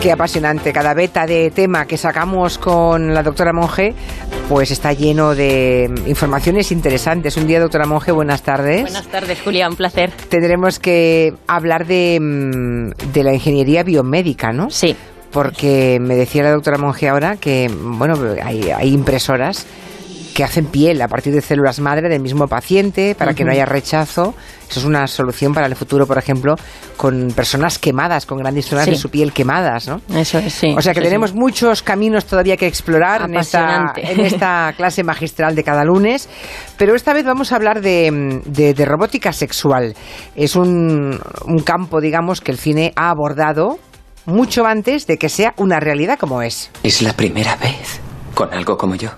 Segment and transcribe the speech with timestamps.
[0.00, 0.72] Qué apasionante.
[0.72, 3.92] Cada beta de tema que sacamos con la doctora Monge,
[4.48, 7.36] pues está lleno de informaciones interesantes.
[7.36, 8.80] Un día, doctora Monge, buenas tardes.
[8.80, 10.10] Buenas tardes, Julia, un placer.
[10.30, 14.70] Tendremos que hablar de, mm, de la ingeniería biomédica, ¿no?
[14.70, 14.96] Sí.
[15.30, 19.66] Porque me decía la doctora Monge ahora que, bueno, hay, hay impresoras
[20.34, 23.64] que hacen piel a partir de células madre del mismo paciente para que no haya
[23.66, 24.34] rechazo.
[24.70, 26.54] Eso es una solución para el futuro, por ejemplo,
[26.96, 28.92] con personas quemadas, con grandes zonas Sí.
[28.92, 30.00] de su piel quemadas, ¿no?
[30.14, 30.72] Eso es, sí.
[30.76, 31.06] O sea que sí.
[31.06, 34.12] tenemos muchos caminos todavía que explorar en esta, Apasionante.
[34.12, 36.28] en esta clase magistral de cada lunes,
[36.76, 39.94] pero esta vez vamos a hablar de, de- de robótica sexual.
[40.36, 43.78] Es un, un campo, digamos, que el cine ha abordado
[44.26, 46.70] mucho antes de que sea una realidad como es.
[46.84, 48.00] Es la primera vez
[48.34, 49.10] con algo como yo.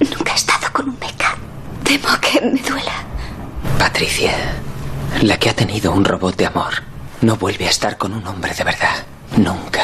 [0.00, 1.36] Nunca he estado con un meca.
[1.84, 3.04] Temo que me duela.
[3.78, 4.32] Patricia,
[5.22, 6.74] la que ha tenido un robot de amor,
[7.20, 9.04] no vuelve a estar con un hombre de verdad.
[9.36, 9.82] Nunca.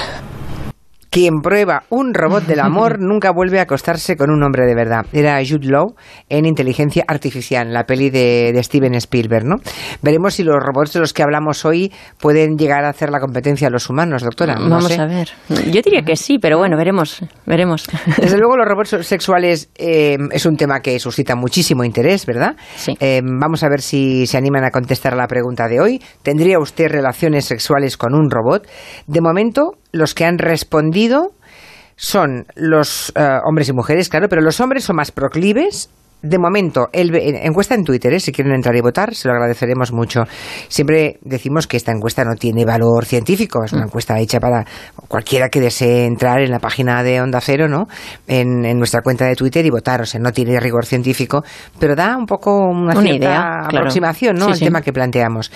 [1.11, 5.07] Quien prueba un robot del amor nunca vuelve a acostarse con un hombre de verdad.
[5.13, 5.95] Era Jude Law
[6.29, 9.57] en Inteligencia Artificial, la peli de, de Steven Spielberg, ¿no?
[10.03, 13.67] Veremos si los robots de los que hablamos hoy pueden llegar a hacer la competencia
[13.67, 14.55] a los humanos, doctora.
[14.55, 15.01] No Vamos sé.
[15.01, 15.31] a ver.
[15.49, 17.87] Yo diría que sí, pero bueno, veremos, veremos.
[18.17, 22.55] Desde luego los robots sexuales eh, es un tema que suscita muchísimo interés, ¿verdad?
[22.77, 22.95] Sí.
[23.01, 26.03] Eh, vamos a ver si se animan a contestar a la pregunta de hoy.
[26.23, 28.69] ¿Tendría usted relaciones sexuales con un robot?
[29.09, 31.33] De momento, los que han respondido
[31.97, 35.91] son los eh, hombres y mujeres, claro, pero los hombres son más proclives.
[36.23, 38.21] De momento, el, encuesta en Twitter, ¿eh?
[38.21, 40.25] si quieren entrar y votar, se lo agradeceremos mucho.
[40.69, 44.67] Siempre decimos que esta encuesta no tiene valor científico, es una encuesta hecha para
[45.09, 47.87] cualquiera que desee entrar en la página de Onda Cero, ¿no?
[48.27, 51.43] En, en nuestra cuenta de Twitter y votar, o sea, no tiene rigor científico,
[51.79, 53.79] pero da un poco una, Una cierta idea, claro.
[53.79, 54.45] aproximación, ¿no?
[54.47, 54.65] Sí, al sí.
[54.67, 55.51] tema que planteamos.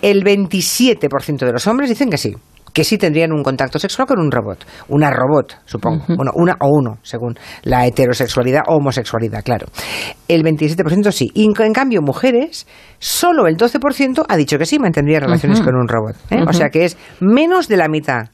[0.00, 2.36] El 27% de los hombres dicen que sí,
[2.74, 4.66] que sí tendrían un contacto sexual con un robot.
[4.88, 6.04] Una robot, supongo.
[6.08, 9.68] Bueno, una o uno, según la heterosexualidad o homosexualidad, claro.
[10.26, 11.30] El 27% sí.
[11.34, 12.66] Y en, cambio, mujeres,
[12.98, 16.16] solo el 12% ha dicho que sí mantendría relaciones con un robot.
[16.30, 16.42] ¿eh?
[16.46, 18.30] O sea que es menos de la mitad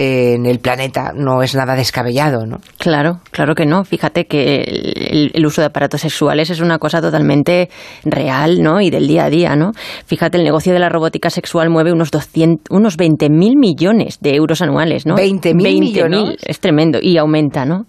[0.00, 2.58] en el planeta no es nada descabellado, ¿no?
[2.78, 3.82] Claro, claro que no.
[3.84, 7.68] Fíjate que el, el uso de aparatos sexuales es una cosa totalmente
[8.04, 8.80] real, ¿no?
[8.80, 9.72] Y del día a día, ¿no?
[10.06, 13.28] Fíjate, el negocio de la robótica sexual mueve unos 200, unos 20.000
[13.58, 15.16] millones de euros anuales, ¿no?
[15.16, 16.36] 20.000 millones.
[16.46, 17.86] Es tremendo y aumenta, ¿no?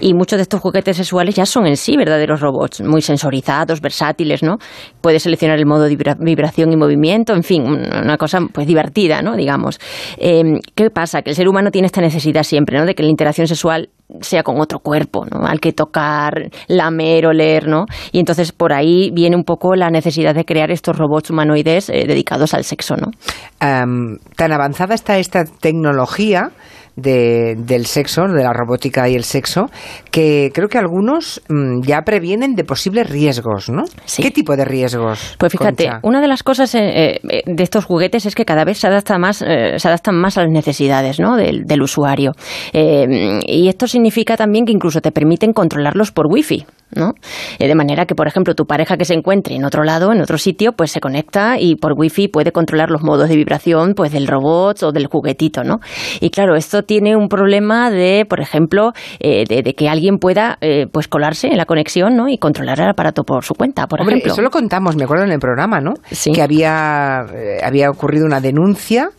[0.00, 4.42] Y muchos de estos juguetes sexuales ya son en sí verdaderos robots, muy sensorizados, versátiles,
[4.42, 4.56] ¿no?
[5.00, 9.22] Puedes seleccionar el modo de vibra- vibración y movimiento, en fin, una cosa pues divertida,
[9.22, 9.36] ¿no?
[9.36, 9.78] Digamos.
[10.18, 10.42] Eh,
[10.74, 11.22] ¿Qué pasa?
[11.22, 12.86] Que el ser humano tiene esta necesidad siempre, ¿no?
[12.86, 13.90] De que la interacción sexual
[14.20, 15.46] sea con otro cuerpo, ¿no?
[15.46, 17.86] Al que tocar, lamer, oler, ¿no?
[18.10, 22.04] Y entonces por ahí viene un poco la necesidad de crear estos robots humanoides eh,
[22.06, 23.10] dedicados al sexo, ¿no?
[23.60, 26.50] Tan avanzada está esta tecnología
[26.96, 29.66] de- del sexo, de la robótica y el sexo,
[30.10, 33.84] que creo que algunos mm, ya previenen de posibles riesgos, ¿no?
[34.04, 34.22] Sí.
[34.22, 35.34] ¿Qué tipo de riesgos?
[35.38, 36.00] Pues fíjate, Concha?
[36.02, 39.18] una de las cosas eh, eh, de estos juguetes es que cada vez se adapta
[39.18, 41.36] más, eh, se adaptan más a las necesidades ¿no?
[41.36, 42.32] del, del usuario.
[42.72, 46.64] Eh, y esto significa también que incluso te permiten controlarlos por wifi.
[46.94, 47.14] ¿no?
[47.58, 50.36] De manera que, por ejemplo, tu pareja que se encuentre en otro lado, en otro
[50.36, 54.26] sitio, pues se conecta y por wifi puede controlar los modos de vibración pues del
[54.26, 55.78] robot o del juguetito, ¿no?
[56.20, 60.58] Y claro, esto tiene un problema de, por ejemplo, eh, de, de que alguien pueda
[60.60, 62.28] eh, pues colarse en la conexión, ¿no?
[62.28, 64.32] Y controlar el aparato por su cuenta, por Hombre, ejemplo.
[64.32, 65.94] eso lo contamos, me acuerdo en el programa, ¿no?
[66.10, 66.32] Sí.
[66.32, 69.10] Que había, eh, había ocurrido una denuncia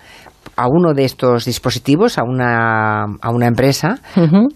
[0.55, 3.99] a uno de estos dispositivos, a una, a una empresa,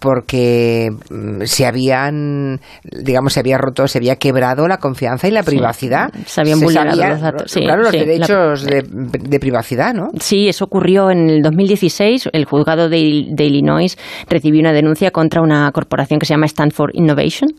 [0.00, 5.42] porque mm, se habían, digamos, se había roto, se había quebrado la confianza y la
[5.42, 6.10] privacidad.
[6.26, 9.94] se habían vulnerado sabía- los datos, sí, claro, los sí, la- derechos de, de privacidad,
[9.94, 10.08] ¿no?
[10.20, 12.28] Sí, eso ocurrió en el 2016.
[12.32, 13.96] El juzgado de, de Illinois
[14.28, 17.50] recibió una denuncia contra una corporación que se llama Stanford Innovation.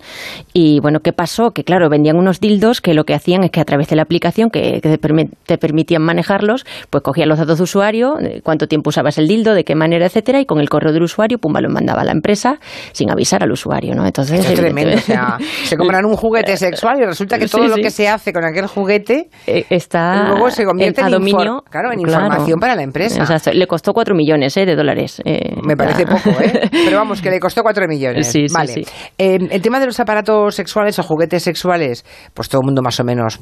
[0.53, 1.51] Y bueno, ¿qué pasó?
[1.51, 4.03] Que claro, vendían unos dildos que lo que hacían es que a través de la
[4.03, 8.67] aplicación que, que te, permi- te permitían manejarlos, pues cogían los datos de usuario, cuánto
[8.67, 11.61] tiempo usabas el dildo, de qué manera, etcétera, y con el correo del usuario, pumba,
[11.61, 12.59] lo mandaba a la empresa
[12.91, 14.05] sin avisar al usuario, ¿no?
[14.05, 14.95] Entonces, es tremendo.
[14.95, 18.33] O sea, se compran un juguete sexual y resulta que todo lo que se hace
[18.33, 22.83] con aquel juguete eh, está luego se convierte en, dominio, claro, en información para la
[22.83, 23.25] empresa.
[23.51, 24.65] le costó 4 millones ¿eh?
[24.65, 25.21] de dólares.
[25.25, 26.69] Eh, Me parece poco, ¿eh?
[26.71, 28.27] Pero vamos, que le costó 4 millones.
[28.27, 28.73] Sí, vale.
[28.73, 28.85] sí,
[29.17, 33.03] el tema de los aparatos sexuales o juguetes sexuales, pues todo el mundo más o
[33.03, 33.39] menos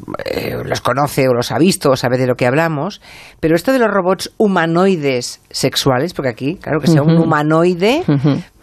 [0.65, 3.01] los conoce o los ha visto o sabe de lo que hablamos.
[3.39, 4.31] Pero esto de los robots
[4.67, 8.03] humanoides sexuales, porque aquí, claro, que sea un humanoide,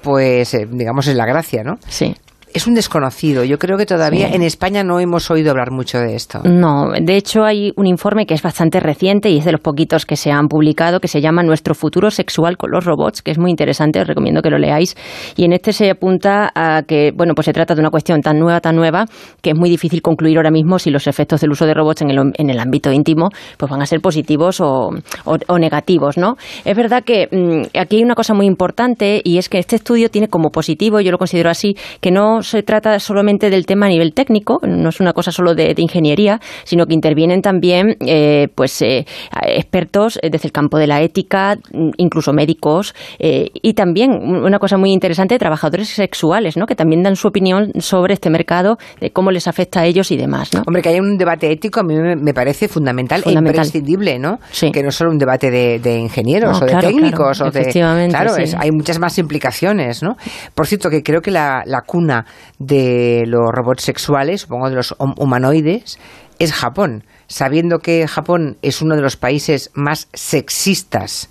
[0.02, 1.78] pues digamos es la gracia, ¿no?
[1.88, 2.14] Sí
[2.54, 3.42] es un desconocido.
[3.44, 6.40] Yo creo que todavía en España no hemos oído hablar mucho de esto.
[6.44, 10.06] No, de hecho hay un informe que es bastante reciente y es de los poquitos
[10.06, 13.38] que se han publicado que se llama Nuestro futuro sexual con los robots, que es
[13.38, 14.94] muy interesante, os recomiendo que lo leáis.
[15.36, 18.38] Y en este se apunta a que, bueno, pues se trata de una cuestión tan
[18.38, 19.06] nueva, tan nueva,
[19.42, 22.10] que es muy difícil concluir ahora mismo si los efectos del uso de robots en
[22.10, 24.90] el, en el ámbito íntimo pues van a ser positivos o,
[25.24, 26.36] o, negativos, ¿no?
[26.64, 30.08] Es verdad que mm, aquí hay una cosa muy importante y es que este estudio
[30.08, 33.88] tiene como positivo, yo lo considero así, que no se trata solamente del tema a
[33.88, 38.80] nivel técnico, no es una cosa solo de, ingeniería, sino que intervienen también eh, pues
[38.82, 39.06] eh,
[39.42, 41.58] expertos desde el campo de la ética,
[41.96, 46.66] incluso médicos, eh, y también una cosa muy interesante, trabajadores sexuales, ¿no?
[46.66, 50.16] que también dan su opinión sobre este mercado, de cómo les afecta a ellos y
[50.16, 50.52] demás.
[50.54, 50.62] ¿no?
[50.66, 54.38] Hombre, que haya un debate ético a mí me parece fundamental, e imprescindible, ¿no?
[54.72, 57.40] Que no es solo un debate de, ingenieros o de técnicos.
[57.40, 57.64] o de,
[58.08, 60.16] claro, hay muchas más implicaciones, ¿no?
[60.54, 62.24] Por cierto, que creo que la, la cuna
[62.58, 65.98] de los robots sexuales, supongo de los humanoides,
[66.38, 71.30] es Japón, sabiendo que Japón es uno de los países más sexistas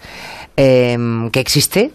[0.56, 1.92] em, que existe.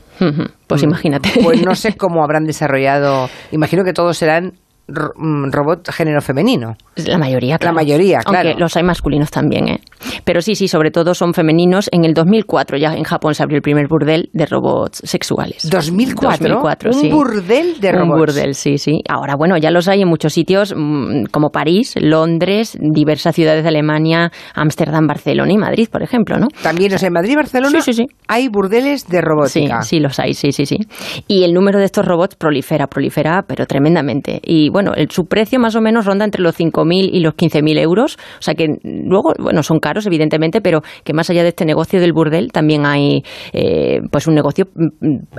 [0.66, 1.30] Pues imagínate.
[1.42, 3.30] Pues no sé cómo habrán desarrollado.
[3.52, 4.54] Imagino que todos serán
[4.88, 6.76] Mm, robot género femenino.
[6.96, 8.48] La mayoría, La mayoría, claro.
[8.48, 9.80] Aunque los hay masculinos también, ¿eh?
[10.24, 11.88] Pero sí, sí, sobre todo son femeninos.
[11.92, 15.70] En el 2004 ya en Japón se abrió el primer burdel de robots sexuales.
[15.70, 17.02] ¿2004?
[17.02, 18.10] Un burdel de robots.
[18.10, 19.00] Un burdel, sí, sí.
[19.08, 23.68] Ahora, bueno, ya los hay en muchos sitios mm, como París, Londres, diversas ciudades de
[23.68, 26.48] Alemania, Ámsterdam, Barcelona y Madrid, por ejemplo, ¿no?
[26.62, 28.14] También, o sea, en Madrid y Barcelona sí, sí, sí.
[28.26, 29.82] hay burdeles de robótica.
[29.82, 30.78] Sí, sí, los hay, sí, sí, sí.
[31.26, 34.40] Y el número de estos robots prolifera, prolifera, pero tremendamente.
[34.42, 37.78] Y bueno, el, su precio más o menos ronda entre los 5.000 y los 15.000
[37.78, 38.18] euros.
[38.38, 42.00] O sea que luego, bueno, son caros, evidentemente, pero que más allá de este negocio
[42.00, 45.38] del burdel también hay eh, pues un negocio mm,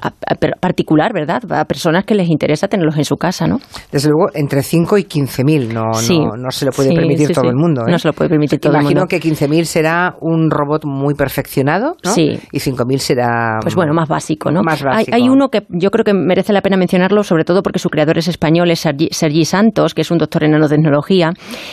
[0.60, 1.42] particular, ¿verdad?
[1.51, 3.60] A personas que les interesa tenerlos en su casa, ¿no?
[3.92, 7.56] Desde luego, entre 5 y 15.000 no, no, no, se lo puede permitir todo el
[7.56, 7.81] mundo.
[7.88, 7.92] ¿eh?
[7.92, 8.92] No se lo puede permitir todo el mundo.
[8.92, 12.12] Imagino que 15.000 será un robot muy perfeccionado, ¿no?
[12.12, 12.40] Sí.
[12.51, 13.60] Y 5.000 será...
[13.62, 14.63] Pues bueno, más básico, ¿no?
[14.63, 15.16] Más básico.
[15.16, 17.90] Hay, hay, uno que yo creo que merece la pena mencionarlo, sobre todo porque su
[17.90, 21.31] creador es español, es Sergi, Sergi Santos que es un doctor en nanotecnología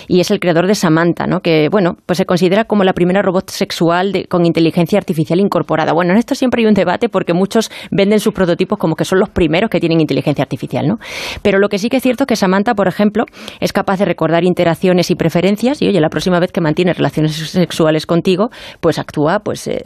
[0.08, 1.40] y es el creador de Samantha, ¿no?
[1.40, 5.92] que bueno, pues se considera como la primera robot sexual con inteligencia artificial incorporada.
[5.92, 9.18] Bueno, en esto siempre hay un debate porque muchos venden sus prototipos como que son
[9.18, 10.98] los primeros que tienen inteligencia artificial, ¿no?
[11.42, 13.24] Pero lo que sí que es cierto es que Samantha, por ejemplo,
[13.60, 17.32] es capaz de recordar interacciones y preferencias y oye, la próxima vez que mantiene relaciones
[17.32, 19.82] sexuales contigo, pues actúa pues eh,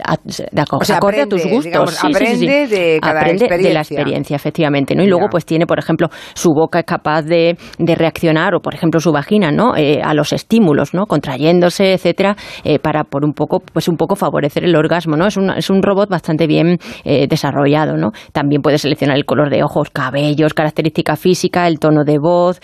[0.51, 2.03] de acorde a tus gustos.
[2.03, 3.67] aprende de cada experiencia.
[3.67, 5.03] de la experiencia, efectivamente, ¿no?
[5.03, 8.73] Y luego pues tiene, por ejemplo, su boca es capaz de, de reaccionar, o por
[8.73, 9.75] ejemplo su vagina, ¿no?
[9.75, 11.05] Eh, a los estímulos, ¿no?
[11.05, 15.27] Contrayéndose, etcétera, eh, para por un poco, pues un poco favorecer el orgasmo, ¿no?
[15.27, 18.11] Es un, es un robot bastante bien eh, desarrollado, ¿no?
[18.31, 22.59] También puede seleccionar el color de ojos, cabellos, característica física, el tono de voz,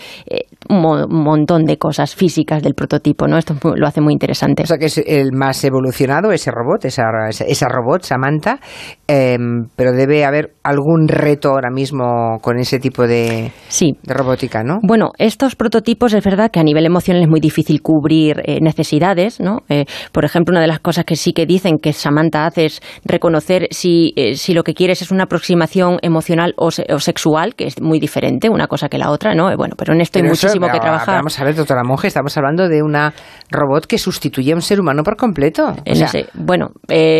[0.68, 3.38] un montón de cosas físicas del prototipo, ¿no?
[3.38, 4.62] Esto lo hace muy interesante.
[4.62, 8.58] O sea que es el más evolucionado ese robot, esa, esa robot, Samantha,
[9.06, 13.96] em, pero debe haber algún reto ahora mismo con ese tipo de, sí.
[14.02, 14.78] de robótica, ¿no?
[14.82, 19.40] Bueno, estos prototipos es verdad que a nivel emocional es muy difícil cubrir eh, necesidades,
[19.40, 19.60] ¿no?
[19.68, 22.80] Eh, por ejemplo, una de las cosas que sí que dicen que Samantha hace es
[23.04, 27.80] reconocer si, eh, si lo que quieres es una aproximación emocional o, sexual, que es
[27.80, 29.54] muy diferente una cosa que la otra, ¿no?
[29.56, 31.16] bueno, pero en esto hay muchísimo que trabajar.
[31.16, 33.12] Vamos a ver, doctora Monge, estamos hablando de una
[33.50, 35.74] robot que sustituye a un ser humano por completo.
[36.34, 36.70] bueno,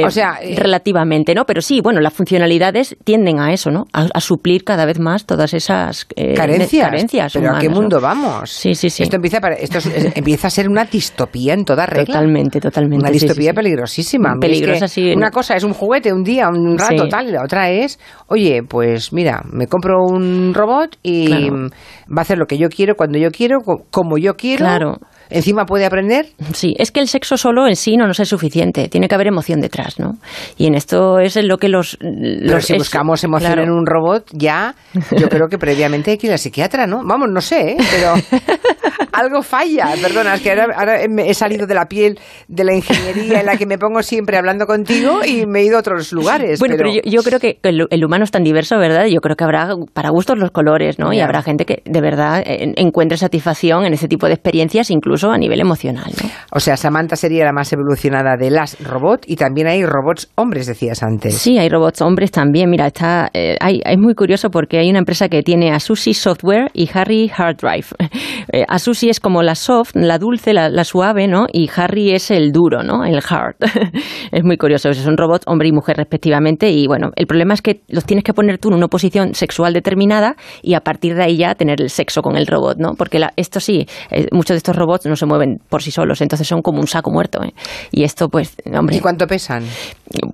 [0.04, 1.44] o sea, relativamente, ¿no?
[1.44, 3.84] Pero sí, bueno, las funcionalidades tienden a eso, ¿no?
[3.92, 6.84] A, suplir cada vez más todas esas carencias.
[6.86, 8.50] carencias pero ¿a qué mundo vamos?
[8.50, 9.02] Sí, sí, sí.
[9.02, 9.78] Esto empieza, esto
[10.14, 12.06] empieza a ser una distopía en toda regla.
[12.06, 12.67] Totalmente, totalmente.
[12.76, 14.34] Una distopía peligrosísima.
[14.40, 15.12] Peligrosa, sí.
[15.14, 18.62] Una cosa es un juguete un día, un rato, tal, y la otra es, oye,
[18.68, 23.18] pues mira, me compro un robot y va a hacer lo que yo quiero, cuando
[23.18, 23.58] yo quiero,
[23.90, 24.58] como yo quiero.
[24.58, 24.98] Claro
[25.30, 26.26] encima puede aprender.
[26.52, 29.28] Sí, es que el sexo solo en sí no nos es suficiente, tiene que haber
[29.28, 30.18] emoción detrás, ¿no?
[30.56, 31.98] Y en esto es lo que los...
[32.00, 34.74] Pero si buscamos emoción en un robot, ya
[35.16, 37.02] yo creo que previamente hay que ir al psiquiatra, ¿no?
[37.04, 37.76] Vamos, no sé, ¿eh?
[37.90, 38.14] pero
[39.12, 39.94] algo falla.
[40.00, 43.56] Perdona, es que ahora, ahora he salido de la piel de la ingeniería en la
[43.56, 46.60] que me pongo siempre hablando contigo y me he ido a otros lugares.
[46.60, 49.06] Bueno, pero, yo, creo que el, humano es tan diverso, ¿verdad?
[49.06, 51.12] Yo creo que habrá para gustos los colores, ¿no?
[51.12, 55.38] Y habrá gente que de verdad encuentre satisfacción en ese tipo de experiencias, incluso a
[55.38, 56.10] nivel emocional.
[56.22, 56.30] ¿no?
[56.52, 60.66] O sea, Samantha sería la más evolucionada de las robots y también hay robots hombres,
[60.66, 61.36] decías antes.
[61.36, 62.70] Sí, hay robots hombres también.
[62.70, 66.70] Mira, está, eh, hay, es muy curioso porque hay una empresa que tiene Asusi Software
[66.72, 67.86] y Harry Hard Drive.
[68.50, 71.46] Eh, Asusi es como la soft, la dulce, la, suave, ¿no?
[71.52, 73.04] Y Harry es el duro, ¿no?
[73.04, 73.56] El hard.
[74.32, 74.90] es muy curioso.
[74.94, 78.32] Son robots hombre y mujer respectivamente y bueno, el problema es que los tienes que
[78.32, 81.90] poner tú en una posición sexual determinada y a partir de ahí ya tener el
[81.90, 82.94] sexo con el robot, ¿no?
[82.94, 86.46] Porque esto sí, eh, muchos de estos robots no se mueven por sí solos, entonces
[86.46, 87.42] son como un saco muerto.
[87.42, 87.52] ¿eh?
[87.90, 88.96] Y esto, pues, hombre.
[88.96, 89.64] ¿Y cuánto pesan?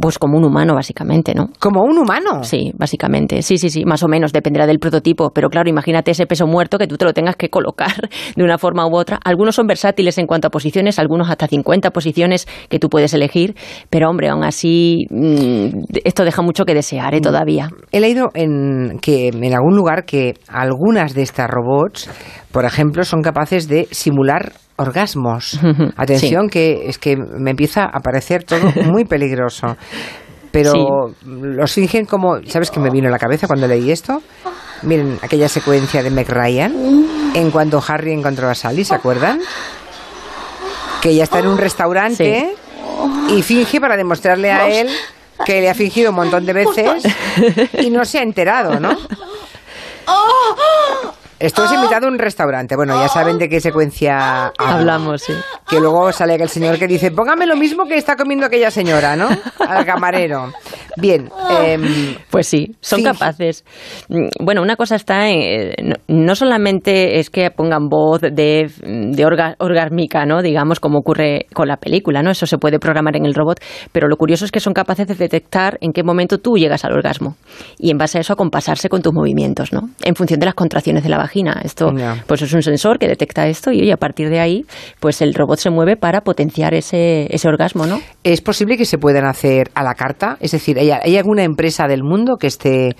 [0.00, 1.50] Pues como un humano, básicamente, ¿no?
[1.58, 2.42] ¿Como un humano?
[2.44, 3.42] Sí, básicamente.
[3.42, 5.30] Sí, sí, sí, más o menos, dependerá del prototipo.
[5.30, 7.92] Pero claro, imagínate ese peso muerto que tú te lo tengas que colocar
[8.36, 9.18] de una forma u otra.
[9.24, 13.54] Algunos son versátiles en cuanto a posiciones, algunos hasta 50 posiciones que tú puedes elegir.
[13.90, 17.20] Pero hombre, aún así, mm, esto deja mucho que desear ¿eh?
[17.20, 17.68] todavía.
[17.92, 22.08] He leído en, que en algún lugar que algunas de estas robots,
[22.52, 25.58] por ejemplo, son capaces de simular orgasmos.
[25.96, 29.76] Atención, que es que me empieza a parecer todo muy peligroso.
[30.50, 34.22] Pero los fingen como, ¿sabes qué me vino a la cabeza cuando leí esto?
[34.82, 36.72] Miren, aquella secuencia de Meg Ryan,
[37.34, 39.40] en cuando Harry encontró a Sally, ¿se acuerdan?
[41.02, 42.54] Que ella está en un restaurante
[43.30, 44.88] y finge para demostrarle a él
[45.44, 47.02] que le ha fingido un montón de veces
[47.80, 48.96] y no se ha enterado, ¿no?
[51.38, 52.76] Esto es invitado a un restaurante.
[52.76, 55.22] Bueno, ya saben de qué secuencia hablamos.
[55.22, 55.32] Sí.
[55.68, 59.16] Que luego sale aquel señor que dice, póngame lo mismo que está comiendo aquella señora,
[59.16, 59.28] ¿no?
[59.68, 60.52] Al camarero.
[60.96, 61.28] Bien.
[61.50, 63.64] Em, pues sí, son capaces.
[64.08, 65.40] Mm, bueno, una cosa está en.
[65.40, 70.42] Eh, no, solamente es que pongan voz de, de orgásmica, ¿no?
[70.42, 72.30] Digamos, como ocurre con la película, ¿no?
[72.30, 73.60] Eso se puede programar en el robot,
[73.92, 76.92] pero lo curioso es que son capaces de detectar en qué momento tú llegas al
[76.92, 77.36] orgasmo
[77.78, 79.90] y en base a eso acompasarse con tus movimientos, ¿no?
[80.02, 81.60] En función de las contracciones de la vagina.
[81.62, 81.92] Esto,
[82.26, 84.64] pues es un sensor que detecta esto y, a partir de ahí,
[85.00, 88.00] pues el robot se mueve para potenciar ese, ese orgasmo, ¿no?
[88.22, 90.36] ¿Es posible que se puedan hacer a la carta?
[90.40, 92.96] Es decir, ¿Hay, alguna empresa del mundo que esté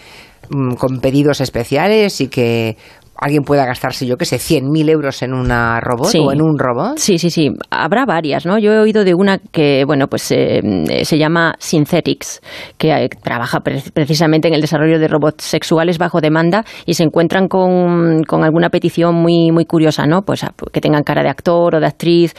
[0.50, 2.76] mm, con pedidos especiales y que
[3.16, 6.98] alguien pueda gastarse, yo qué sé, 100.000 euros en una robot o en un robot?
[6.98, 7.50] Sí, sí, sí.
[7.70, 8.58] Habrá varias, ¿no?
[8.58, 10.60] Yo he oído de una que, bueno, pues eh,
[11.04, 12.40] se llama Synthetics,
[12.76, 17.48] que eh, trabaja precisamente en el desarrollo de robots sexuales bajo demanda y se encuentran
[17.48, 20.22] con, con alguna petición muy, muy curiosa, ¿no?
[20.22, 22.34] Pues que tengan cara de actor o de actriz,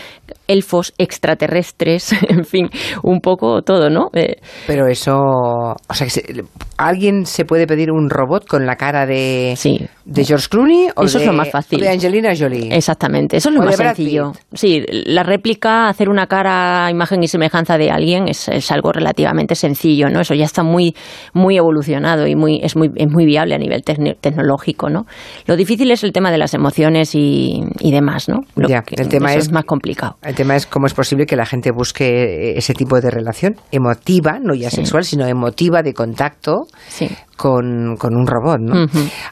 [0.47, 2.69] elfos, extraterrestres, en fin,
[3.03, 4.09] un poco todo, ¿no?
[4.13, 4.35] Eh,
[4.67, 6.07] Pero eso, o sea,
[6.77, 9.87] ¿alguien se puede pedir un robot con la cara de, sí.
[10.05, 10.64] de George Clooney
[10.95, 11.79] o eso de, es lo más fácil.
[11.79, 12.75] de Angelina Jolie?
[12.75, 14.31] Exactamente, eso es lo más sencillo.
[14.53, 19.55] Sí, la réplica, hacer una cara, imagen y semejanza de alguien es, es, algo relativamente
[19.55, 20.21] sencillo, ¿no?
[20.21, 20.95] Eso ya está muy,
[21.33, 25.05] muy evolucionado y muy, es, muy, es muy viable a nivel tecnológico, ¿no?
[25.45, 28.41] Lo difícil es el tema de las emociones y, y demás, ¿no?
[28.67, 30.17] ya, el tema es, más complicado.
[30.23, 34.39] El tema es cómo es posible que la gente busque ese tipo de relación emotiva,
[34.41, 36.67] no ya sexual, sino emotiva de contacto
[37.35, 38.59] con, un robot.
[38.59, 38.85] ¿no?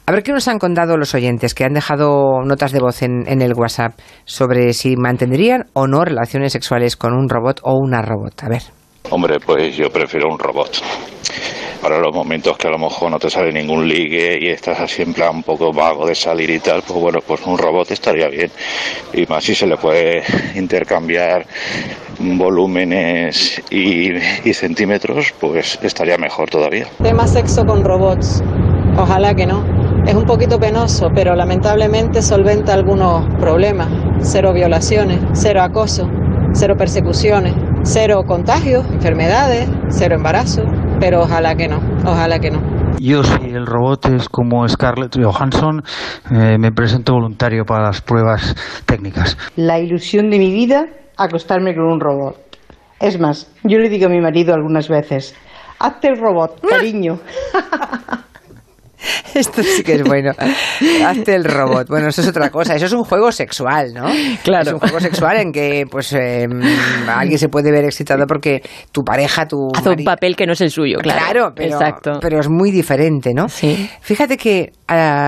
[0.05, 3.27] A ver qué nos han contado los oyentes que han dejado notas de voz en,
[3.27, 3.93] en el WhatsApp
[4.25, 8.43] sobre si mantendrían o no relaciones sexuales con un robot o una robot.
[8.43, 8.63] A ver.
[9.09, 10.81] Hombre, pues yo prefiero un robot
[11.83, 15.01] para los momentos que a lo mejor no te sale ningún ligue y estás así
[15.01, 18.29] en plan un poco vago de salir y tal, pues bueno, pues un robot estaría
[18.29, 18.49] bien.
[19.11, 20.23] Y más si se le puede
[20.55, 21.45] intercambiar
[22.19, 24.13] volúmenes y,
[24.53, 26.87] centímetros, pues estaría mejor todavía.
[27.01, 28.41] Tema sexo con robots.
[28.97, 29.65] Ojalá que no.
[30.07, 33.89] Es un poquito penoso, pero lamentablemente solventa algunos problemas.
[34.21, 36.09] Cero violaciones, cero acoso,
[36.53, 40.63] cero persecuciones, cero contagios, enfermedades, cero embarazo
[41.03, 42.61] pero ojalá que no, ojalá que no.
[42.97, 45.83] Yo, si el robot es como Scarlett Johansson,
[46.31, 48.55] eh, me presento voluntario para las pruebas
[48.85, 49.37] técnicas.
[49.57, 52.37] La ilusión de mi vida, acostarme con un robot.
[53.01, 55.35] Es más, yo le digo a mi marido algunas veces,
[55.77, 57.19] hazte el robot, cariño.
[59.33, 60.31] Esto sí que es bueno.
[61.05, 61.87] Hazte el robot.
[61.87, 62.75] Bueno, eso es otra cosa.
[62.75, 64.05] Eso es un juego sexual, ¿no?
[64.43, 64.67] Claro.
[64.67, 66.61] Es un juego sexual en que pues em,
[67.07, 70.61] alguien se puede ver excitado porque tu pareja, tu hace un papel que no es
[70.61, 71.19] el suyo, claro.
[71.19, 72.19] Claro, pero, Exacto.
[72.21, 73.47] pero es muy diferente, ¿no?
[73.49, 73.89] Sí.
[74.01, 74.71] Fíjate que,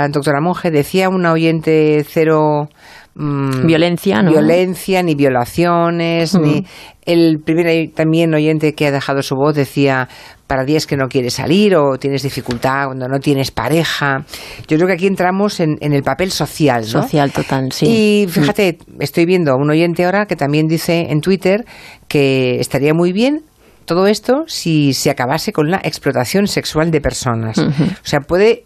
[0.09, 2.69] doctora Monge, decía una oyente cero
[3.15, 4.31] mm, Violencia, ¿no?
[4.31, 6.41] Violencia, ni violaciones, Mm.
[6.41, 6.65] ni...
[7.05, 10.09] El primer también oyente que ha dejado su voz decía,
[10.47, 14.25] para días que no quieres salir o tienes dificultad cuando no tienes pareja.
[14.67, 17.03] Yo creo que aquí entramos en, en el papel social, ¿no?
[17.03, 17.85] Social total, sí.
[17.85, 21.63] Y fíjate, estoy viendo a un oyente ahora que también dice en Twitter
[22.07, 23.43] que estaría muy bien
[23.85, 27.59] todo esto si se acabase con la explotación sexual de personas.
[27.59, 28.63] O sea, puede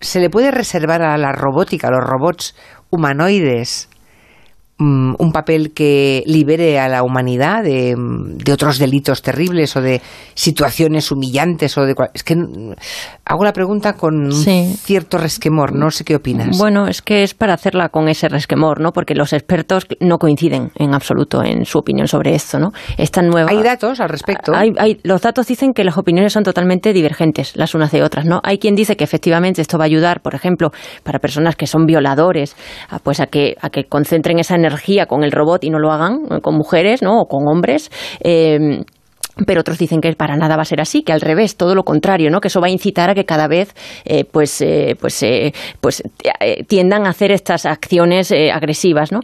[0.00, 2.54] se le puede reservar a la robótica, a los robots
[2.90, 3.88] humanoides,
[4.78, 10.00] mm, un papel que libere a la humanidad de, de otros delitos terribles o de
[10.34, 12.34] situaciones humillantes o de cual- es que
[13.24, 14.72] hago la pregunta con Sí.
[14.78, 16.56] cierto resquemor, no sé qué opinas.
[16.58, 18.92] Bueno, es que es para hacerla con ese resquemor, ¿no?
[18.92, 22.68] Porque los expertos no coinciden en absoluto en su opinión sobre esto, ¿no?
[22.96, 23.50] Esta nueva...
[23.50, 24.54] Hay datos al respecto.
[24.54, 28.24] Hay, hay- los datos dicen que las opiniones son totalmente divergentes las unas de otras,
[28.24, 28.40] ¿no?
[28.44, 30.70] Hay quien dice que efectivamente esto va a ayudar, por ejemplo,
[31.02, 32.56] para personas que son violadores,
[32.90, 34.67] a, pues a que a que concentren esa energía
[35.06, 37.20] con el robot y no lo hagan eh, con mujeres, ¿no?
[37.20, 37.90] O con hombres.
[38.20, 38.82] eh,
[39.46, 41.84] pero otros dicen que para nada va a ser así, que al revés, todo lo
[41.84, 42.40] contrario, ¿no?
[42.40, 46.02] Que eso va a incitar a que cada vez, eh, pues, eh, pues, eh, pues
[46.40, 49.20] eh, tiendan a hacer estas acciones agresivas, ¿no?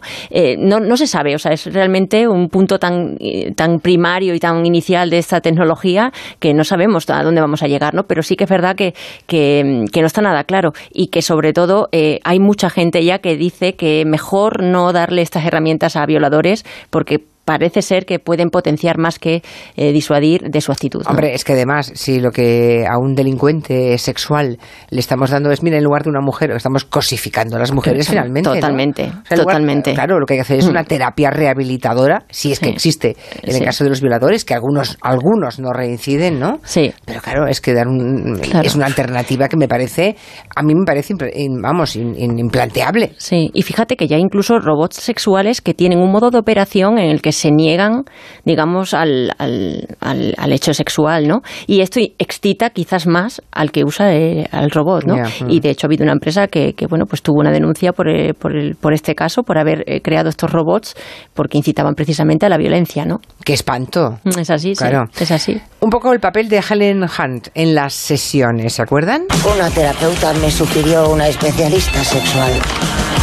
[0.57, 0.79] ¿no?
[0.79, 3.17] No se sabe, o sea, es realmente un punto tan,
[3.55, 7.67] tan primario y tan inicial de esta tecnología que no sabemos a dónde vamos a
[7.67, 8.03] llegar, ¿no?
[8.03, 8.93] Pero sí que es verdad que,
[9.27, 11.89] que, que no está nada claro y que sobre todo
[12.23, 17.25] hay mucha gente ya que dice que mejor no darle estas herramientas a violadores porque
[17.45, 19.41] parece ser que pueden potenciar más que
[19.75, 21.03] eh, disuadir de su actitud.
[21.03, 21.09] ¿no?
[21.11, 24.57] Hombre, es que además, si lo que a un delincuente sexual
[24.89, 28.09] le estamos dando es, mira, en lugar de una mujer, estamos cosificando a las mujeres
[28.09, 28.49] finalmente.
[28.49, 28.55] ¿no?
[28.55, 29.93] totalmente, lugar- totalmente.
[29.93, 30.69] claro, lo que hay que hacer es Mm.
[30.71, 32.71] una terapia rehabilitadora, si es que Sí.
[32.73, 36.59] existe, en el caso de los violadores, que algunos, algunos no reinciden, ¿no?
[36.63, 36.93] Sí.
[37.05, 38.65] Pero claro, es que dar un, Claro.
[38.67, 40.15] es una alternativa que me parece,
[40.55, 41.13] a mí me parece,
[41.61, 43.13] vamos, implanteable.
[43.17, 46.97] Sí, y fíjate que ya hay incluso robots sexuales que tienen un modo de operación
[46.97, 48.03] en el que se niegan,
[48.45, 51.41] digamos, al, al, al- al hecho sexual, ¿no?
[51.67, 55.15] Y esto excita quizás más al que usa eh, al robot, ¿no?
[55.15, 55.49] Mm.
[55.49, 58.09] Y de hecho ha habido una empresa que, que, bueno, pues tuvo una denuncia por,
[58.09, 60.95] eh, por, el- por este caso, por haber eh, creado estos robots
[61.33, 63.19] porque incitaban precisamente a la violencia, ¿no?
[63.43, 64.19] Qué espanto.
[64.23, 65.05] Mm, Es así, sí, Claro.
[65.19, 65.59] es así.
[65.85, 69.25] Un poco el papel de Helen Hunt en las sesiones, ¿se acuerdan?
[69.55, 72.53] Una terapeuta me sugirió una especialista sexual.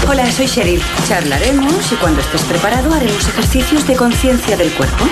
[0.09, 0.81] Hola, soy Cheryl.
[1.09, 5.05] Charlaremos y cuando estés preparado haremos ejercicios de conciencia del cuerpo.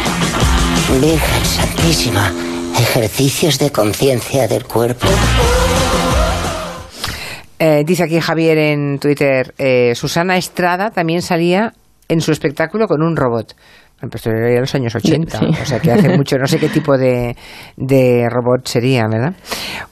[1.00, 2.32] Virgen Santísima,
[2.78, 5.08] ejercicios de conciencia del cuerpo.
[7.58, 11.72] Eh, dice aquí Javier en Twitter, eh, Susana Estrada también salía
[12.06, 13.56] en su espectáculo con un robot.
[14.00, 15.46] Bueno, Pues de los años 80, Sí.
[15.46, 17.36] o sea que hace mucho, no sé qué tipo de,
[17.76, 19.34] de robot sería, ¿verdad?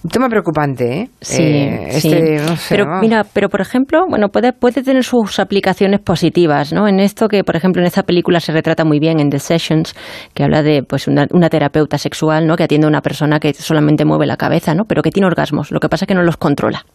[0.03, 1.11] Un tema preocupante, ¿eh?
[1.21, 2.09] Sí, Eh, sí.
[2.13, 3.01] este, no sé, pero ¿no?
[3.01, 6.89] mira, pero por ejemplo, bueno, puede, puede tener sus aplicaciones positivas, ¿no?
[6.89, 9.95] En esto que, por ejemplo, en esta película se retrata muy bien en The Sessions,
[10.33, 12.57] que habla de pues una, una terapeuta sexual, ¿no?
[12.57, 14.85] Que atiende a una persona que solamente mueve la cabeza, ¿no?
[14.85, 15.71] Pero que tiene orgasmos.
[15.71, 16.87] Lo que pasa es que no los controla.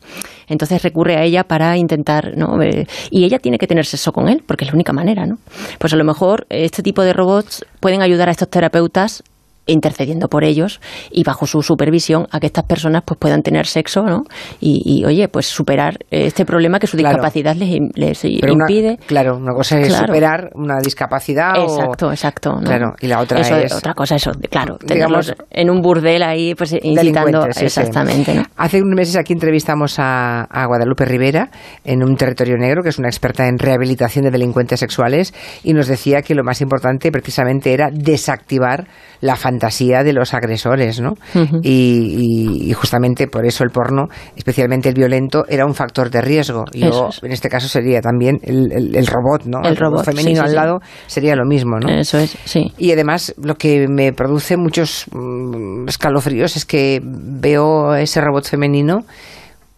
[0.47, 2.59] Entonces recurre a ella para intentar, ¿no?
[2.61, 5.35] Eh, y ella tiene que tener sexo con él, porque es la única manera, ¿no?
[5.79, 9.23] Pues a lo mejor este tipo de robots pueden ayudar a estos terapeutas
[9.65, 14.03] intercediendo por ellos y bajo su supervisión a que estas personas pues puedan tener sexo
[14.03, 14.23] ¿no?
[14.59, 17.15] y, y, oye pues superar este problema que su Claro.
[17.17, 20.07] discapacidad les, im- les Pero una- impide claro, una cosa es Claro.
[20.07, 22.61] superar una discapacidad o- exacto exacto ¿no?
[22.61, 23.73] Claro, y la otra Eso, es...
[23.73, 27.65] otra cosa eso claro digamos, tenerlos en un burdel ahí pues incitando sí.
[27.65, 28.43] exactamente ¿no?
[28.57, 31.49] Hace unos meses aquí entrevistamos a, a Guadalupe Rivera
[31.83, 35.87] en un territorio negro, que es una experta en rehabilitación de delincuentes sexuales, y nos
[35.87, 38.87] decía que lo más importante precisamente era desactivar
[39.21, 41.13] la fantasía de los agresores, ¿no?
[41.61, 46.21] Y, y- y justamente por eso el porno, especialmente el violento, era un factor de
[46.21, 46.65] riesgo.
[46.73, 47.23] Y Eso luego, es.
[47.23, 49.61] en este caso sería también el, el- el robot, ¿no?
[49.63, 51.89] El robot, femenino sí, sí, al lado sería lo mismo, ¿no?
[51.89, 57.95] eso es sí Y además lo que me produce muchos mm, escalofríos es que veo
[57.95, 59.05] ese robot femenino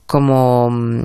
[0.06, 1.02] como mm,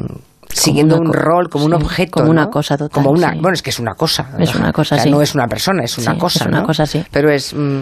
[0.52, 2.12] siguiendo un rol, como un objeto.
[2.12, 2.30] como ¿no?
[2.32, 3.38] una cosa total, Como una, sí.
[3.40, 4.30] Bueno, es que es una cosa.
[4.38, 5.10] Es una cosa, O sea, sí.
[5.10, 6.44] No es una persona, es una cosa.
[6.44, 6.66] es una ¿no?
[6.66, 7.04] cosa, sí.
[7.10, 7.54] Pero es...
[7.54, 7.80] mm,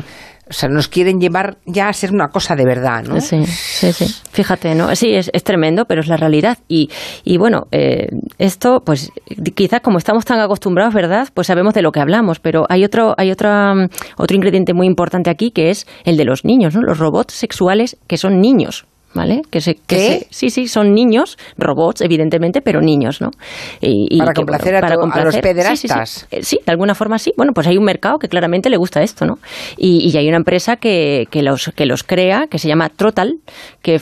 [0.49, 3.21] o sea, nos quieren llevar ya a ser una cosa de verdad, ¿no?
[3.21, 4.07] Sí, sí, sí.
[4.33, 4.95] Fíjate, ¿no?
[4.97, 6.59] Sí, es, es tremendo, pero es la realidad.
[6.69, 6.91] Y,
[7.25, 8.07] y bueno, eh,
[8.39, 9.11] esto, pues
[9.55, 11.29] quizás como estamos tan acostumbrados, ¿verdad?
[11.35, 14.87] Pues sabemos de lo que hablamos, pero hay otro, hay otra, mm, otro ingrediente muy
[14.87, 16.83] importante aquí que es el de los niños, ¿no?
[16.83, 18.87] Los robots sexuales que son niños.
[19.15, 19.41] ¿Vale?
[19.51, 23.31] Que se, se- sí, sí, son niños, robots, evidentemente, pero niños, ¿no?
[23.81, 25.41] Y- y Para que, complacer a to- a los sí, sí, sí.
[25.41, 26.29] pederastas.
[26.31, 27.33] Eh, Sí, de alguna forma sí.
[27.37, 29.39] Bueno, pues hay un mercado que claramente le gusta esto, ¿no?
[29.79, 33.37] Y, y hay una empresa que, que, los, que los crea, que se llama Trotal,
[33.83, 33.99] que,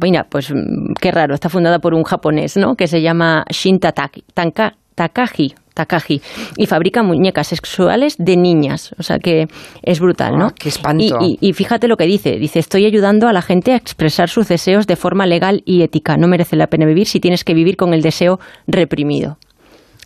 [0.00, 2.74] mira, pues mm, qué raro, está fundada por un japonés, ¿no?
[2.76, 5.54] Que se llama Shin Tanka- Takagi.
[5.74, 6.22] Takagi,
[6.56, 8.94] y fabrica muñecas sexuales de niñas.
[8.98, 9.48] O sea que
[9.82, 10.46] es brutal, ¿no?
[10.46, 11.18] Ah, qué espanto.
[11.20, 12.38] Y, y- y fíjate lo que dice.
[12.38, 16.16] Dice, estoy ayudando a la gente a expresar sus deseos de forma legal y ética.
[16.16, 19.36] No merece la pena vivir si tienes que vivir con el deseo reprimido.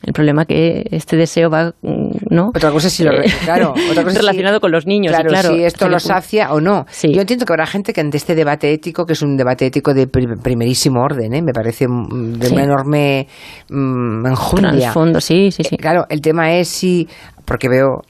[0.02, 2.48] El problema que este deseo va, mm, ¿no?
[2.54, 5.12] Otra cosa si lo Eh, claro, otra cosa si- relacionado con los niños.
[5.12, 6.86] Claro, claro, si esto lo sacia o no.
[7.02, 9.94] Yo entiendo que habrá gente que ante este debate ético, que es un debate ético
[9.94, 11.42] de pri- primerísimo orden, ¿eh?
[11.42, 12.54] me parece mm, de Sí.
[12.54, 13.26] una enorme
[13.70, 14.70] mm, enjundia.
[14.80, 15.74] Trasfondo, sí, sí, sí.
[15.74, 17.08] Eh, Claro, el tema es si,
[17.44, 18.02] porque veo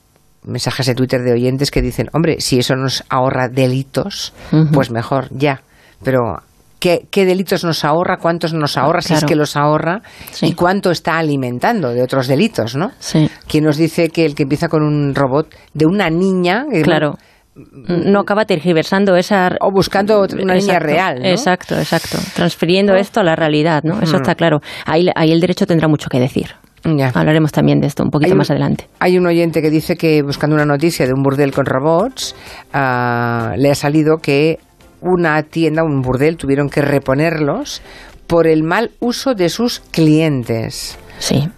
[0.45, 4.33] mensajes de Twitter de oyentes que dicen, hombre, si eso nos ahorra delitos,
[4.73, 5.61] pues mejor, ya.
[6.03, 6.39] Pero,
[6.79, 8.17] ¿qué, qué delitos nos ahorra?
[8.19, 9.01] ¿Cuántos nos ahorra?
[9.03, 10.03] Si es que los ahorra.
[10.43, 12.93] ¿Y cuánto está alimentando de otros delitos, no?
[12.99, 13.31] Sí.
[13.47, 16.65] ¿Quién nos dice que el que empieza con un robot de una niña...
[16.83, 17.17] Claro.
[17.89, 19.51] No acaba tergiversando esa...
[19.61, 21.27] O buscando una niña real, ¿no?
[21.29, 22.17] Exacto, exacto.
[22.37, 23.95] Transfiriendo esto a la realidad, ¿no?
[24.01, 24.23] Eso Ujú.
[24.23, 24.61] está claro.
[24.87, 26.51] Ahí, ahí el derecho tendrá mucho que decir.
[26.85, 27.11] Ya.
[27.13, 28.89] Hablaremos también de esto un poquito un- más adelante.
[29.01, 32.37] Hay un oyente que dice que buscando una noticia de un burdel con robots,
[32.73, 34.61] ah, le ha salido que
[35.01, 37.83] una tienda, un burdel, tuvieron que reponerlos
[38.27, 40.99] por el mal uso de sus clientes.
[41.19, 41.49] Sí.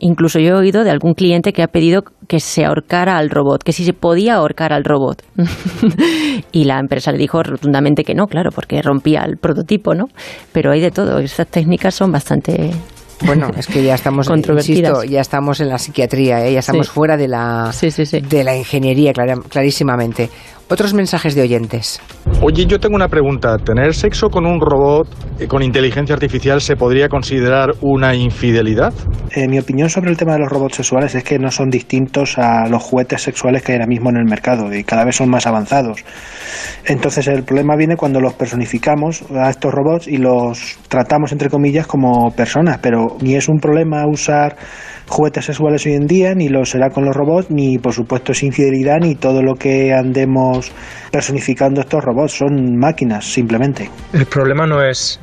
[0.00, 3.62] Incluso yo he oído de algún cliente que ha pedido que se ahorcara al robot,
[3.62, 5.22] que si se podía ahorcar al robot.
[6.52, 10.06] y la empresa le dijo rotundamente que no, claro, porque rompía el prototipo, ¿no?
[10.52, 11.18] Pero hay de todo.
[11.18, 12.70] Estas técnicas son bastante
[13.26, 16.52] Bueno, es que ya estamos, insisto, ya estamos en la psiquiatría, ¿eh?
[16.52, 16.92] ya estamos Sí.
[16.92, 17.70] fuera de la,
[18.30, 20.30] de la ingeniería, clarísimamente.
[20.70, 21.98] Otros mensajes de oyentes.
[22.42, 23.56] Oye, yo tengo una pregunta.
[23.56, 25.08] ¿Tener sexo con un robot
[25.40, 28.92] eh, con inteligencia artificial se podría considerar una infidelidad?
[29.30, 32.36] Eh, mi opinión sobre el tema de los robots sexuales es que no son distintos
[32.36, 35.30] a los juguetes sexuales que hay ahora mismo en el mercado y cada vez son
[35.30, 36.04] más avanzados.
[36.84, 41.86] Entonces el problema viene cuando los personificamos a estos robots y los tratamos entre comillas
[41.86, 44.56] como personas, pero ni es un problema usar
[45.08, 48.42] juguetes sexuales hoy en día, ni lo será con los robots, ni por supuesto es
[48.42, 50.57] infidelidad, ni todo lo que andemos
[51.10, 53.90] personificando estos robots, son máquinas simplemente.
[54.12, 55.18] El problema no es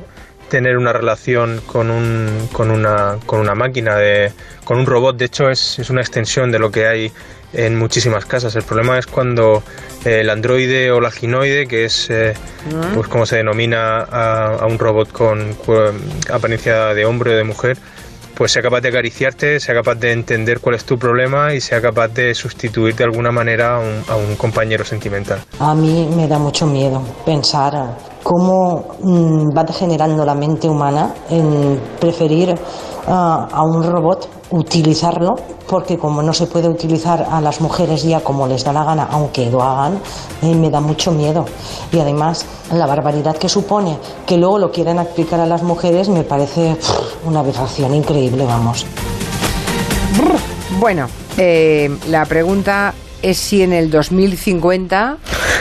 [0.48, 4.32] tener una relación con, un, con, una, con una máquina, de,
[4.64, 5.16] con un robot.
[5.16, 7.12] De hecho, es, es una extensión de lo que hay
[7.52, 8.54] en muchísimas casas.
[8.54, 9.62] El problema es cuando
[10.04, 12.34] eh, el androide o la ginoide, que es eh,
[12.94, 15.92] pues como se denomina a, a un robot con cu-
[16.30, 17.76] apariencia de hombre o de mujer,
[18.36, 21.80] pues sea capaz de acariciarte, sea capaz de entender cuál es tu problema y sea
[21.80, 25.42] capaz de sustituir de alguna manera a un, a un compañero sentimental.
[25.58, 27.96] A mí me da mucho miedo pensar
[28.26, 32.52] cómo mm, va degenerando la mente humana en preferir
[33.06, 35.36] ah, a un robot, utilizarlo,
[35.68, 39.06] porque como no se puede utilizar a las mujeres ya como les da la gana,
[39.12, 40.00] aunque lo hagan,
[40.42, 41.44] eh, me da mucho miedo.
[41.92, 46.24] Y además, la barbaridad que supone que luego lo quieran aplicar a las mujeres me
[46.24, 46.76] parece
[47.24, 48.86] una aberración increíble, vamos.
[50.80, 52.92] Bueno, eh, la pregunta
[53.30, 55.16] es si en el 2050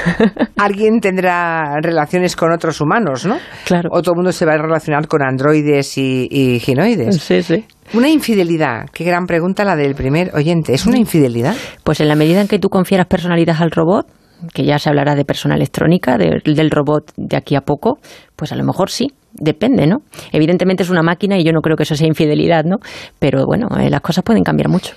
[0.57, 3.37] alguien tendrá relaciones con otros humanos, ¿no?
[3.65, 3.89] Claro.
[3.91, 7.17] O todo el mundo se va a relacionar con androides y, y ginoides.
[7.21, 7.65] Sí, sí.
[7.93, 8.85] Una infidelidad.
[8.93, 10.73] Qué gran pregunta la del primer oyente.
[10.73, 11.55] ¿Es una infidelidad?
[11.83, 14.07] Pues en la medida en que tú confieras personalidad al robot,
[14.53, 17.99] que ya se hablará de persona electrónica, de- del robot de aquí a poco,
[18.35, 19.97] pues a lo mejor sí, depende, ¿no?
[20.31, 22.77] Evidentemente es una máquina y yo no creo que eso sea infidelidad, ¿no?
[23.19, 24.93] Pero bueno, eh, las cosas pueden cambiar mucho.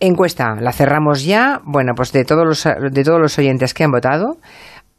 [0.00, 1.60] Encuesta, la cerramos ya.
[1.64, 4.38] Bueno, pues de todos los, de todos los oyentes que han votado,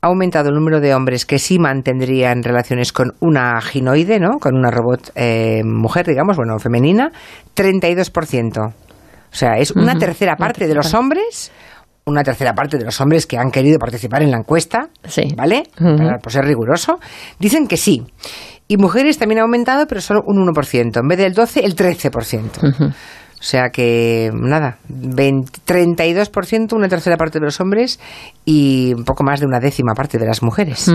[0.02, 4.40] ha aumentado el número de hombres que sí mantendrían relaciones con una ginoide, ¿no?
[4.40, 7.12] Con una robot eh, mujer, digamos, bueno, femenina,
[7.56, 8.68] 32%.
[8.68, 8.74] O
[9.36, 10.98] sea, es una tercera una parte de los parte.
[10.98, 11.52] hombres,
[12.06, 14.90] una tercera parte de los hombres que han querido participar en la encuesta,
[15.36, 15.64] ¿vale?
[15.80, 15.98] Ujú.
[15.98, 17.00] Para por ser riguroso,
[17.40, 18.04] dicen que sí.
[18.68, 21.00] Y mujeres también ha aumentado, pero solo un 1%.
[21.00, 22.94] En vez del 12, el 13%.
[23.42, 28.00] O sea que, nada, 20 32%, una tercera parte de los hombres
[28.46, 30.94] y un poco más de una décima parte de las mujeres.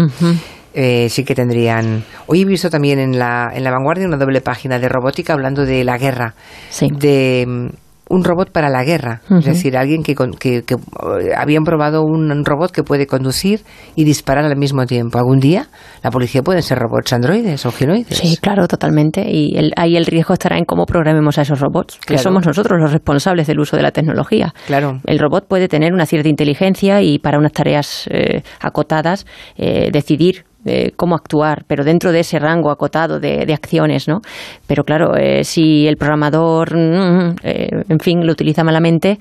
[0.73, 2.05] Eh, sí que tendrían.
[2.29, 5.67] Hoy he visto también en la, en la vanguardia una doble página de robótica hablando
[5.67, 6.35] de la guerra.
[6.81, 7.67] De mm,
[8.09, 9.21] un robot para la guerra.
[9.31, 13.63] Es decir, alguien que, que, que, eh, habían probado un robot que puede conducir
[13.97, 15.19] y disparar al mismo tiempo.
[15.19, 15.67] ¿Algún día
[16.03, 18.17] la policía pueden ser robots androides o ginoides?
[18.17, 19.25] Sí, claro, totalmente.
[19.29, 22.23] Y el- ahí el riesgo estará en cómo programemos a esos robots, que Claro.
[22.23, 24.55] somos nosotros los responsables del uso de la tecnología.
[24.67, 25.01] Claro.
[25.07, 30.45] El robot puede tener una cierta inteligencia y para unas tareas eh, acotadas eh, decidir
[30.67, 34.21] eh, cómo actuar, pero dentro de ese rango acotado de, acciones, ¿no?
[34.67, 39.19] Pero claro, eh, si el programador, mm, eh, en fin, lo utiliza malamente,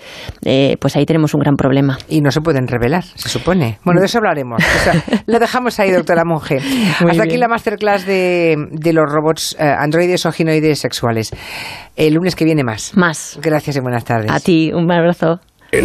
[0.80, 1.98] pues ahí tenemos un gran problema.
[2.10, 3.78] Y no se pueden revelar, se supone.
[3.84, 4.62] Bueno, de eso hablaremos.
[5.28, 6.58] lo dejamos ahí, doctora Monge.
[7.00, 11.32] Hasta aquí la masterclass de, de los robots androides o ginoides sexuales.
[11.96, 12.96] El lunes que viene más.
[12.96, 13.40] Más.
[13.42, 14.32] Gracias y buenas tardes.
[14.32, 15.40] A ti, un abrazo.